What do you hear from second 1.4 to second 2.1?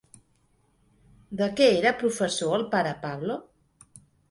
De què era